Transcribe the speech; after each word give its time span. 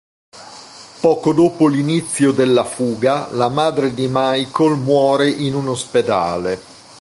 Poco 0.99 1.31
dopo 1.31 1.67
l'inizio 1.67 2.31
della 2.31 2.63
fuga, 2.63 3.29
la 3.33 3.49
madre 3.49 3.93
di 3.93 4.07
Michael 4.09 4.79
muore 4.79 5.29
in 5.29 5.53
un 5.53 5.67
ospedale. 5.67 6.59